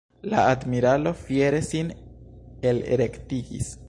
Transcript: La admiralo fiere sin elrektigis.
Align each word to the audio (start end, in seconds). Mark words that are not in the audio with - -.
La 0.29 0.39
admiralo 0.53 1.11
fiere 1.25 1.61
sin 1.67 1.93
elrektigis. 2.73 3.71